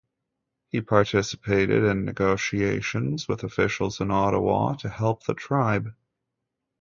He 0.69 0.81
participated 0.81 1.83
in 1.83 2.05
negotiations 2.05 3.27
with 3.27 3.43
officials 3.43 4.01
in 4.01 4.09
Ottawa 4.09 4.73
to 4.77 4.89
help 4.89 5.25
the 5.25 5.35
tribe. 5.35 5.93